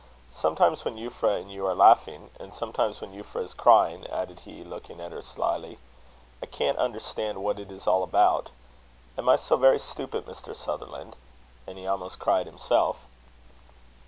[0.33, 4.63] Sometimes when Euphra and you are laughing, and sometimes when Euphra is crying," added he,
[4.63, 5.77] looking at her slyly,
[6.41, 8.49] "I can't understand what it is all about.
[9.15, 10.55] Am I so very stupid, Mr.
[10.55, 11.15] Sutherland?"
[11.67, 13.05] And he almost cried himself.